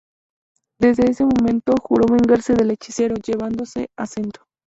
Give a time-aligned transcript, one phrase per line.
[0.79, 4.47] Desde ese momento juró vengarse del hechicero, llevándose a Sento.